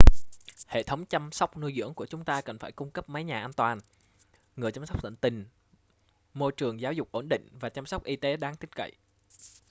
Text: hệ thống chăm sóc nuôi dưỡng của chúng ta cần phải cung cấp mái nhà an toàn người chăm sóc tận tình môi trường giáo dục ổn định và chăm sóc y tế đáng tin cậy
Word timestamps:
hệ 0.67 0.83
thống 0.83 1.05
chăm 1.05 1.31
sóc 1.31 1.57
nuôi 1.57 1.73
dưỡng 1.77 1.93
của 1.93 2.05
chúng 2.05 2.25
ta 2.25 2.41
cần 2.41 2.59
phải 2.59 2.71
cung 2.71 2.91
cấp 2.91 3.09
mái 3.09 3.23
nhà 3.23 3.41
an 3.41 3.53
toàn 3.53 3.79
người 4.55 4.71
chăm 4.71 4.85
sóc 4.85 5.03
tận 5.03 5.15
tình 5.15 5.45
môi 6.33 6.51
trường 6.57 6.81
giáo 6.81 6.93
dục 6.93 7.11
ổn 7.11 7.29
định 7.29 7.47
và 7.59 7.69
chăm 7.69 7.85
sóc 7.85 8.03
y 8.03 8.15
tế 8.15 8.37
đáng 8.37 8.55
tin 8.55 8.69
cậy 8.75 8.91